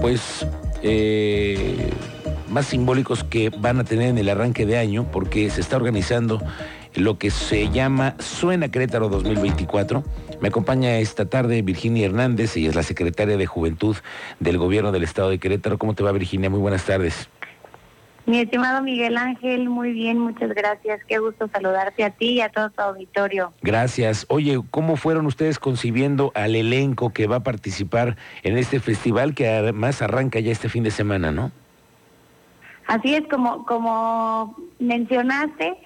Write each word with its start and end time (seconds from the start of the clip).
pues, 0.00 0.46
eh, 0.82 1.90
más 2.48 2.66
simbólicos 2.66 3.24
que 3.24 3.50
van 3.50 3.80
a 3.80 3.84
tener 3.84 4.08
en 4.08 4.18
el 4.18 4.28
arranque 4.28 4.66
de 4.66 4.78
año, 4.78 5.06
porque 5.10 5.50
se 5.50 5.60
está 5.60 5.76
organizando 5.76 6.42
lo 6.94 7.18
que 7.18 7.30
se 7.30 7.70
llama 7.70 8.16
Suena 8.18 8.68
Querétaro 8.68 9.08
2024. 9.08 10.02
Me 10.40 10.48
acompaña 10.48 10.98
esta 10.98 11.26
tarde 11.26 11.62
Virginia 11.62 12.06
Hernández, 12.06 12.56
ella 12.56 12.70
es 12.70 12.74
la 12.74 12.82
secretaria 12.82 13.36
de 13.36 13.46
Juventud 13.46 13.96
del 14.40 14.58
Gobierno 14.58 14.90
del 14.90 15.04
Estado 15.04 15.30
de 15.30 15.38
Querétaro. 15.38 15.78
¿Cómo 15.78 15.94
te 15.94 16.02
va 16.02 16.12
Virginia? 16.12 16.50
Muy 16.50 16.60
buenas 16.60 16.84
tardes. 16.84 17.28
Mi 18.30 18.38
estimado 18.38 18.80
Miguel 18.80 19.16
Ángel, 19.16 19.68
muy 19.68 19.92
bien, 19.92 20.20
muchas 20.20 20.50
gracias. 20.50 21.00
Qué 21.08 21.18
gusto 21.18 21.48
saludarte 21.48 22.04
a 22.04 22.10
ti 22.10 22.34
y 22.34 22.40
a 22.40 22.48
todo 22.48 22.70
tu 22.70 22.80
auditorio. 22.80 23.52
Gracias. 23.60 24.24
Oye, 24.28 24.60
¿cómo 24.70 24.94
fueron 24.94 25.26
ustedes 25.26 25.58
concibiendo 25.58 26.30
al 26.36 26.54
elenco 26.54 27.10
que 27.10 27.26
va 27.26 27.36
a 27.36 27.42
participar 27.42 28.16
en 28.44 28.56
este 28.56 28.78
festival 28.78 29.34
que 29.34 29.48
además 29.48 30.00
arranca 30.00 30.38
ya 30.38 30.52
este 30.52 30.68
fin 30.68 30.84
de 30.84 30.92
semana, 30.92 31.32
no? 31.32 31.50
Así 32.86 33.16
es, 33.16 33.26
como, 33.26 33.66
como 33.66 34.56
mencionaste, 34.78 35.78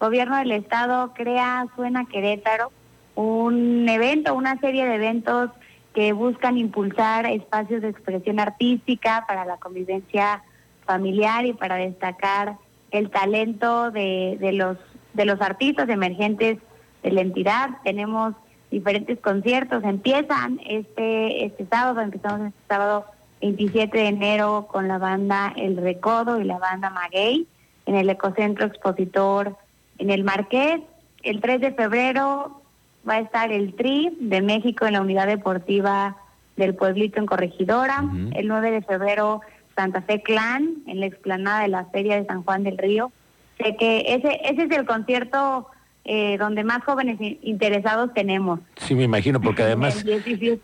Gobierno 0.00 0.38
del 0.38 0.50
Estado 0.50 1.14
crea 1.14 1.68
Suena 1.76 2.06
Querétaro, 2.06 2.72
un 3.14 3.88
evento, 3.88 4.34
una 4.34 4.58
serie 4.58 4.86
de 4.86 4.96
eventos 4.96 5.50
que 5.94 6.12
buscan 6.12 6.58
impulsar 6.58 7.26
espacios 7.26 7.80
de 7.80 7.90
expresión 7.90 8.40
artística 8.40 9.24
para 9.28 9.44
la 9.44 9.58
convivencia 9.58 10.42
familiar 10.84 11.46
y 11.46 11.52
para 11.52 11.76
destacar 11.76 12.56
el 12.90 13.10
talento 13.10 13.90
de, 13.90 14.36
de 14.40 14.52
los 14.52 14.76
de 15.14 15.24
los 15.24 15.40
artistas 15.40 15.88
emergentes 15.88 16.58
de 17.02 17.10
la 17.10 17.20
entidad. 17.20 17.70
Tenemos 17.84 18.34
diferentes 18.70 19.18
conciertos. 19.20 19.84
Empiezan 19.84 20.60
este 20.66 21.44
este 21.44 21.66
sábado, 21.66 22.00
empezamos 22.00 22.48
este 22.48 22.60
sábado 22.68 23.06
27 23.40 23.98
de 23.98 24.06
enero 24.06 24.68
con 24.70 24.88
la 24.88 24.98
banda 24.98 25.52
El 25.56 25.76
Recodo 25.76 26.40
y 26.40 26.44
la 26.44 26.58
banda 26.58 26.90
Maguey 26.90 27.46
en 27.86 27.96
el 27.96 28.08
Ecocentro 28.08 28.66
Expositor 28.66 29.56
en 29.98 30.10
el 30.10 30.24
Marqués. 30.24 30.80
El 31.22 31.40
3 31.40 31.60
de 31.60 31.72
febrero 31.72 32.62
va 33.08 33.14
a 33.14 33.20
estar 33.20 33.52
el 33.52 33.74
TRI 33.74 34.16
de 34.20 34.42
México 34.42 34.86
en 34.86 34.94
la 34.94 35.00
Unidad 35.00 35.26
Deportiva 35.26 36.16
del 36.56 36.74
Pueblito 36.74 37.18
en 37.18 37.26
Corregidora. 37.26 38.04
El 38.34 38.48
9 38.48 38.70
de 38.70 38.82
febrero 38.82 39.40
Santa 39.74 40.02
Fe 40.02 40.22
Clan 40.22 40.82
en 40.86 41.00
la 41.00 41.06
explanada 41.06 41.62
de 41.62 41.68
la 41.68 41.84
Feria 41.86 42.16
de 42.16 42.26
San 42.26 42.42
Juan 42.42 42.62
del 42.64 42.78
Río. 42.78 43.12
Sé 43.58 43.76
que 43.76 44.14
ese, 44.14 44.40
ese 44.44 44.64
es 44.64 44.70
el 44.70 44.86
concierto 44.86 45.68
eh, 46.04 46.36
donde 46.36 46.64
más 46.64 46.82
jóvenes 46.82 47.18
interesados 47.20 48.12
tenemos. 48.12 48.58
Sí, 48.76 48.96
me 48.96 49.04
imagino, 49.04 49.40
porque 49.40 49.62
además, 49.62 50.04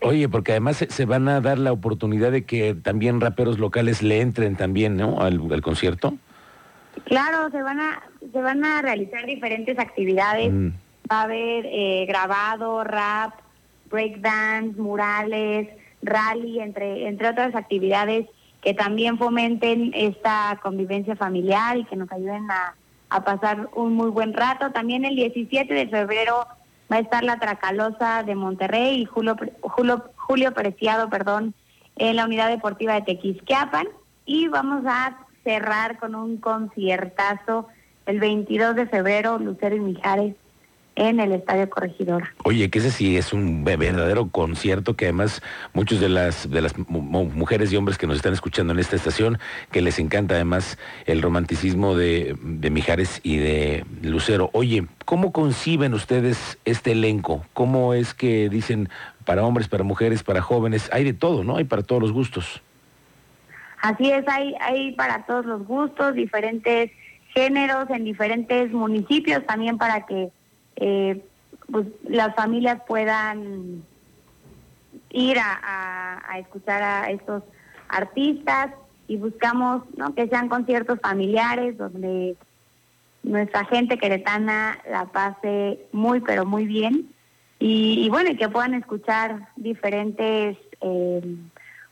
oye, 0.00 0.28
porque 0.28 0.52
además 0.52 0.84
se, 0.88 1.04
van 1.04 1.28
a 1.28 1.40
dar 1.40 1.58
la 1.58 1.70
oportunidad 1.70 2.32
de 2.32 2.44
que 2.44 2.74
también 2.74 3.20
raperos 3.20 3.58
locales 3.58 4.02
le 4.02 4.20
entren 4.20 4.56
también, 4.56 4.96
¿no? 4.96 5.20
Al, 5.20 5.62
concierto. 5.62 6.14
Claro, 7.04 7.50
se 7.50 7.62
van 7.62 7.80
a 7.80 8.02
se 8.32 8.42
van 8.42 8.64
a 8.64 8.82
realizar 8.82 9.24
diferentes 9.26 9.78
actividades. 9.78 10.52
Mm. 10.52 10.68
Va 11.10 11.20
a 11.20 11.22
haber 11.22 11.66
eh, 11.66 12.04
grabado, 12.08 12.82
rap, 12.82 13.34
breakdance, 13.88 14.78
murales, 14.80 15.68
rally, 16.02 16.58
entre 16.58 17.06
entre 17.06 17.28
otras 17.28 17.54
actividades 17.54 18.26
que 18.62 18.74
también 18.74 19.18
fomenten 19.18 19.92
esta 19.94 20.58
convivencia 20.62 21.16
familiar 21.16 21.76
y 21.76 21.84
que 21.84 21.96
nos 21.96 22.10
ayuden 22.10 22.50
a, 22.50 22.74
pasar 23.24 23.70
un 23.74 23.94
muy 23.94 24.10
buen 24.10 24.34
rato. 24.34 24.70
También 24.70 25.04
el 25.04 25.16
17 25.16 25.72
de 25.72 25.88
febrero 25.88 26.46
va 26.92 26.96
a 26.96 27.00
estar 27.00 27.24
la 27.24 27.38
Tracalosa 27.38 28.22
de 28.22 28.34
Monterrey 28.34 29.00
y 29.00 29.04
Julio, 29.06 29.36
Julio, 29.62 30.04
Julio 30.16 30.52
Preciado, 30.52 31.08
perdón, 31.08 31.54
en 31.96 32.16
la 32.16 32.26
Unidad 32.26 32.48
Deportiva 32.48 32.94
de 32.94 33.02
Tequisquiapan. 33.02 33.86
Y 34.26 34.48
vamos 34.48 34.84
a 34.86 35.16
cerrar 35.42 35.98
con 35.98 36.14
un 36.14 36.36
conciertazo 36.36 37.68
el 38.04 38.20
22 38.20 38.76
de 38.76 38.86
febrero, 38.86 39.38
Lucero 39.38 39.76
y 39.76 39.80
Mijares 39.80 40.34
en 40.98 41.20
el 41.20 41.32
Estadio 41.32 41.70
Corregidora. 41.70 42.34
Oye, 42.44 42.68
que 42.70 42.80
ese 42.80 42.90
sí 42.90 43.16
es 43.16 43.32
un 43.32 43.62
verdadero 43.64 44.28
concierto 44.30 44.94
que 44.94 45.04
además 45.06 45.40
muchos 45.72 46.00
de 46.00 46.08
las 46.08 46.50
de 46.50 46.60
las 46.60 46.76
mujeres 46.76 47.72
y 47.72 47.76
hombres 47.76 47.98
que 47.98 48.08
nos 48.08 48.16
están 48.16 48.32
escuchando 48.32 48.72
en 48.72 48.80
esta 48.80 48.96
estación, 48.96 49.38
que 49.70 49.80
les 49.80 50.00
encanta 50.00 50.34
además 50.34 50.76
el 51.06 51.22
romanticismo 51.22 51.94
de, 51.94 52.36
de 52.42 52.70
Mijares 52.70 53.20
y 53.22 53.36
de 53.36 53.84
Lucero. 54.02 54.50
Oye, 54.52 54.86
¿cómo 55.04 55.32
conciben 55.32 55.94
ustedes 55.94 56.58
este 56.64 56.92
elenco? 56.92 57.44
¿Cómo 57.52 57.94
es 57.94 58.12
que 58.12 58.48
dicen 58.48 58.88
para 59.24 59.44
hombres, 59.44 59.68
para 59.68 59.84
mujeres, 59.84 60.24
para 60.24 60.42
jóvenes? 60.42 60.90
Hay 60.92 61.04
de 61.04 61.12
todo, 61.12 61.44
¿no? 61.44 61.58
Hay 61.58 61.64
para 61.64 61.82
todos 61.82 62.02
los 62.02 62.12
gustos. 62.12 62.60
Así 63.80 64.10
es, 64.10 64.26
hay, 64.26 64.54
hay 64.60 64.92
para 64.96 65.24
todos 65.26 65.46
los 65.46 65.64
gustos, 65.64 66.14
diferentes 66.14 66.90
géneros 67.32 67.88
en 67.90 68.02
diferentes 68.02 68.72
municipios 68.72 69.46
también 69.46 69.78
para 69.78 70.04
que 70.06 70.30
eh, 70.80 71.24
pues 71.70 71.86
las 72.04 72.34
familias 72.34 72.80
puedan 72.86 73.82
ir 75.10 75.38
a, 75.40 76.38
escuchar 76.38 76.82
a 76.82 77.10
estos 77.10 77.42
artistas 77.88 78.70
y 79.08 79.16
buscamos 79.16 79.82
¿no? 79.96 80.14
que 80.14 80.28
sean 80.28 80.48
conciertos 80.48 81.00
familiares 81.00 81.76
donde 81.76 82.36
nuestra 83.22 83.64
gente 83.64 83.98
queretana 83.98 84.78
la 84.88 85.06
pase 85.06 85.80
muy 85.92 86.20
pero 86.20 86.46
muy 86.46 86.66
bien 86.66 87.08
y, 87.58 88.08
bueno 88.10 88.30
y 88.30 88.36
que 88.36 88.48
puedan 88.48 88.74
escuchar 88.74 89.48
diferentes 89.56 90.56
eh, 90.80 91.36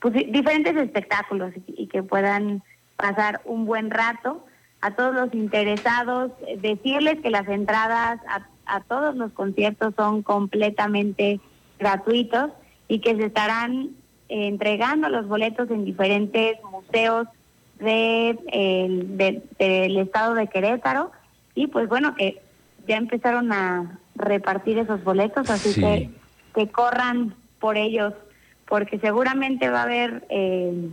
pues, 0.00 0.14
diferentes 0.14 0.76
espectáculos 0.76 1.54
y, 1.66 1.86
que 1.86 2.02
puedan 2.02 2.62
pasar 2.96 3.40
un 3.46 3.64
buen 3.64 3.90
rato 3.90 4.44
a 4.82 4.90
todos 4.90 5.14
los 5.14 5.32
interesados 5.32 6.32
decirles 6.58 7.20
que 7.22 7.30
las 7.30 7.48
entradas 7.48 8.20
a 8.28 8.46
a 8.66 8.80
todos 8.80 9.16
los 9.16 9.32
conciertos 9.32 9.94
son 9.96 10.22
completamente 10.22 11.40
gratuitos 11.78 12.50
y 12.88 13.00
que 13.00 13.16
se 13.16 13.26
estarán 13.26 13.90
eh, 14.28 14.48
entregando 14.48 15.08
los 15.08 15.26
boletos 15.26 15.70
en 15.70 15.84
diferentes 15.84 16.56
museos 16.70 17.26
de, 17.78 19.42
del 19.58 19.96
estado 19.98 20.34
de 20.34 20.46
Querétaro. 20.46 21.10
Y 21.54 21.66
pues 21.66 21.88
bueno 21.88 22.14
que 22.14 22.40
ya 22.86 22.96
empezaron 22.96 23.52
a 23.52 23.98
repartir 24.14 24.78
esos 24.78 25.02
boletos 25.02 25.50
así 25.50 25.80
que 25.80 26.10
que 26.54 26.68
corran 26.68 27.34
por 27.58 27.76
ellos 27.76 28.14
porque 28.66 28.98
seguramente 28.98 29.68
va 29.68 29.80
a 29.80 29.84
haber 29.84 30.24
eh, 30.30 30.90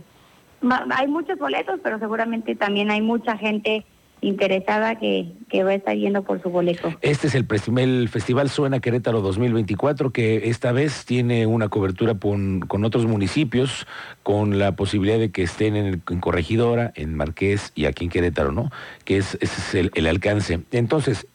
hay 0.90 1.06
muchos 1.08 1.38
boletos 1.38 1.80
pero 1.82 1.98
seguramente 1.98 2.54
también 2.56 2.90
hay 2.90 3.00
mucha 3.00 3.38
gente 3.38 3.86
interesada 4.22 4.98
que, 4.98 5.32
que, 5.50 5.64
va 5.64 5.70
a 5.70 5.74
estar 5.74 5.94
yendo 5.96 6.22
por 6.22 6.40
su 6.40 6.48
boleto. 6.48 6.94
Este 7.02 7.26
es 7.26 7.34
el, 7.34 7.46
el, 7.76 8.08
Festival 8.08 8.48
Suena 8.48 8.80
Querétaro 8.80 9.20
2024, 9.20 10.10
que 10.10 10.48
esta 10.48 10.72
vez 10.72 11.04
tiene 11.04 11.46
una 11.46 11.68
cobertura 11.68 12.14
con, 12.14 12.60
con 12.60 12.84
otros 12.84 13.04
municipios, 13.06 13.86
con 14.22 14.58
la 14.60 14.76
posibilidad 14.76 15.18
de 15.18 15.32
que 15.32 15.42
estén 15.42 15.76
en, 15.76 15.98
Corregidora, 16.20 16.92
en 16.94 17.14
Marqués 17.16 17.72
y 17.74 17.86
aquí 17.86 18.04
en 18.04 18.10
Querétaro, 18.10 18.52
¿no? 18.52 18.70
Que 19.04 19.18
es, 19.18 19.36
ese 19.40 19.80
es 19.80 19.92
el, 19.94 20.06
alcance. 20.06 20.60
Entonces, 20.70 21.26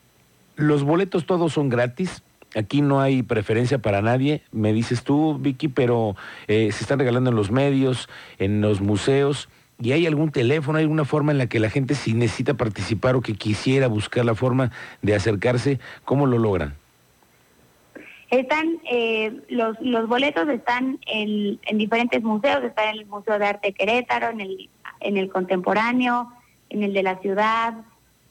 los 0.55 0.83
boletos 0.83 1.25
todos 1.27 1.53
son 1.53 1.69
gratis, 1.69 2.23
Aquí 2.55 2.81
no 2.81 3.01
hay 3.01 3.23
preferencia 3.23 3.79
para 3.79 4.01
nadie, 4.01 4.41
me 4.53 4.71
dices 4.71 5.03
tú, 5.03 5.37
Vicky, 5.37 5.67
pero 5.67 6.15
eh, 6.47 6.71
se 6.71 6.85
están 6.85 6.97
regalando 6.97 7.29
en 7.29 7.35
los 7.35 7.51
medios, 7.51 8.07
en 8.39 8.61
los 8.61 8.79
museos. 8.79 9.49
¿Y 9.79 9.91
hay 9.91 10.07
algún 10.07 10.31
teléfono, 10.31 10.79
hay 10.79 10.85
alguna 10.85 11.05
forma 11.05 11.31
en 11.31 11.37
la 11.37 11.47
que 11.47 11.59
la 11.59 11.69
gente 11.69 11.93
si 11.93 12.13
necesita 12.13 12.55
participar 12.55 13.15
o 13.15 13.21
que 13.21 13.35
quisiera 13.35 13.87
buscar 13.87 14.25
la 14.25 14.33
forma 14.33 14.71
de 15.03 15.13
acercarse, 15.13 15.79
cómo 16.03 16.25
lo 16.25 16.39
logran? 16.39 16.75
Están, 18.31 18.79
eh, 18.91 19.31
los, 19.49 19.79
los 19.79 20.09
boletos 20.09 20.49
están 20.49 20.99
en, 21.05 21.59
en, 21.63 21.77
diferentes 21.77 22.21
museos, 22.23 22.63
está 22.63 22.89
en 22.89 22.97
el 22.97 23.05
Museo 23.05 23.37
de 23.37 23.45
Arte 23.45 23.71
Querétaro, 23.71 24.29
en 24.29 24.41
el, 24.41 24.69
en 24.99 25.15
el 25.15 25.29
Contemporáneo, 25.29 26.31
en 26.69 26.83
el 26.83 26.91
de 26.93 27.03
la 27.03 27.19
ciudad, 27.19 27.75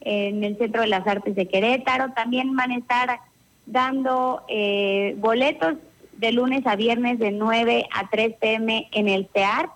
en 0.01 0.43
el 0.43 0.57
Centro 0.57 0.81
de 0.81 0.87
las 0.87 1.07
Artes 1.07 1.33
de 1.33 1.47
Querétaro. 1.47 2.11
También 2.13 2.55
van 2.55 2.71
a 2.71 2.77
estar 2.77 3.21
dando 3.65 4.43
eh, 4.49 5.15
boletos 5.17 5.75
de 6.17 6.31
lunes 6.31 6.67
a 6.67 6.75
viernes 6.75 7.17
de 7.19 7.31
9 7.31 7.87
a 7.91 8.09
3 8.09 8.35
pm 8.39 8.89
en 8.91 9.07
el 9.07 9.29
CEAR 9.33 9.69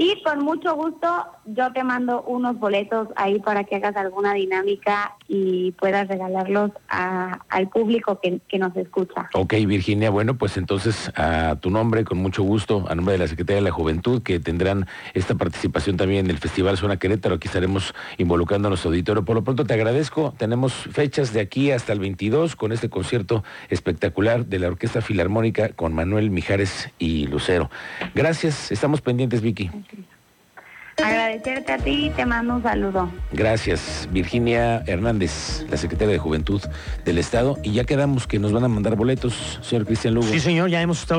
y 0.00 0.22
con 0.22 0.42
mucho 0.42 0.74
gusto 0.76 1.06
yo 1.44 1.70
te 1.74 1.84
mando 1.84 2.22
unos 2.22 2.58
boletos 2.58 3.08
ahí 3.16 3.38
para 3.38 3.64
que 3.64 3.76
hagas 3.76 3.94
alguna 3.96 4.32
dinámica 4.32 5.14
y 5.28 5.72
puedas 5.72 6.08
regalarlos 6.08 6.70
al 6.88 7.68
público 7.68 8.18
que, 8.18 8.40
que 8.48 8.58
nos 8.58 8.74
escucha. 8.76 9.28
Ok, 9.34 9.52
Virginia, 9.66 10.08
bueno, 10.08 10.38
pues 10.38 10.56
entonces 10.56 11.12
a 11.16 11.56
tu 11.60 11.68
nombre, 11.68 12.04
con 12.04 12.16
mucho 12.16 12.42
gusto, 12.42 12.86
a 12.88 12.94
nombre 12.94 13.12
de 13.12 13.18
la 13.18 13.28
Secretaría 13.28 13.56
de 13.56 13.68
la 13.68 13.72
Juventud, 13.72 14.22
que 14.22 14.40
tendrán 14.40 14.86
esta 15.12 15.34
participación 15.34 15.98
también 15.98 16.24
en 16.24 16.30
el 16.30 16.38
Festival 16.38 16.78
Zona 16.78 16.96
Querétaro, 16.96 17.34
aquí 17.34 17.48
estaremos 17.48 17.94
involucrando 18.16 18.68
a 18.68 18.70
nuestro 18.70 18.88
auditorio. 18.88 19.26
Por 19.26 19.36
lo 19.36 19.44
pronto 19.44 19.66
te 19.66 19.74
agradezco, 19.74 20.32
tenemos 20.38 20.72
fechas 20.72 21.34
de 21.34 21.40
aquí 21.40 21.72
hasta 21.72 21.92
el 21.92 22.00
22 22.00 22.56
con 22.56 22.72
este 22.72 22.88
concierto 22.88 23.44
espectacular 23.68 24.46
de 24.46 24.60
la 24.60 24.68
Orquesta 24.68 25.02
Filarmónica 25.02 25.74
con 25.74 25.92
Manuel 25.92 26.30
Mijares 26.30 26.88
y 26.98 27.26
Lucero. 27.26 27.68
Gracias, 28.14 28.72
estamos 28.72 29.02
pendientes, 29.02 29.42
Vicky. 29.42 29.70
Agradecerte 31.04 31.72
a 31.72 31.78
ti 31.78 32.06
y 32.06 32.10
te 32.10 32.24
mando 32.24 32.54
un 32.54 32.62
saludo. 32.62 33.10
Gracias, 33.32 34.08
Virginia 34.12 34.82
Hernández, 34.86 35.64
la 35.68 35.76
secretaria 35.76 36.12
de 36.12 36.18
Juventud 36.18 36.62
del 37.04 37.18
Estado. 37.18 37.58
Y 37.62 37.72
ya 37.72 37.84
quedamos 37.84 38.26
que 38.26 38.38
nos 38.38 38.52
van 38.52 38.64
a 38.64 38.68
mandar 38.68 38.96
boletos, 38.96 39.58
señor 39.62 39.86
Cristian 39.86 40.14
Lugo. 40.14 40.28
Sí, 40.28 40.38
señor, 40.38 40.70
ya 40.70 40.80
hemos 40.80 41.00
estado 41.00 41.18